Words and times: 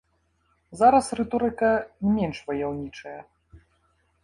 Зараз 0.79 1.09
рыторыка 1.19 1.69
менш 2.15 2.37
ваяўнічая. 2.51 3.17